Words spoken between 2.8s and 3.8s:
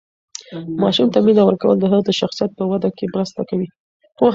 کې مرسته کوي.